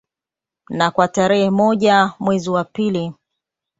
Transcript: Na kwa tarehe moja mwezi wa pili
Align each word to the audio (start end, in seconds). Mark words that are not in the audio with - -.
Na 0.69 0.91
kwa 0.91 1.07
tarehe 1.07 1.49
moja 1.49 2.13
mwezi 2.19 2.49
wa 2.49 2.63
pili 2.65 3.13